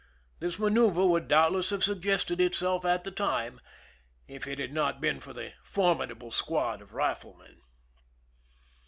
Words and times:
This 0.39 0.57
manceuver 0.57 1.05
would 1.05 1.27
doubtless 1.27 1.69
have 1.69 1.83
suggested 1.83 2.41
itself 2.41 2.85
at 2.85 3.03
the 3.03 3.11
time, 3.11 3.61
if 4.27 4.47
it 4.47 4.57
had 4.57 4.73
not 4.73 4.99
been 4.99 5.19
for 5.19 5.31
the 5.31 5.53
formi 5.63 6.07
dable 6.11 6.33
squad 6.33 6.81
of 6.81 6.95
riflemen. 6.95 7.61